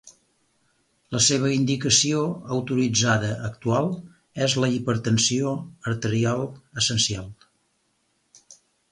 La 1.15 1.19
seva 1.23 1.49
indicació 1.55 2.21
autoritzada 2.55 3.29
actual 3.49 3.89
és 4.45 4.55
la 4.63 4.69
hipertensió 4.77 5.51
arterial 5.91 6.41
essencial. 6.83 7.29